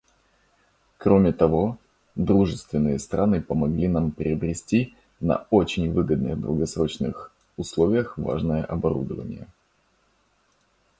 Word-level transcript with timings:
Кроме 0.97 1.31
того, 1.31 1.77
дружественные 2.15 2.97
страны 2.97 3.39
помогли 3.39 3.87
нам 3.87 4.09
приобрести 4.11 4.95
на 5.19 5.45
очень 5.51 5.93
выгодных 5.93 6.39
долгосрочных 6.41 7.31
условиях 7.55 8.17
важное 8.17 8.65
оборудование. 8.65 9.47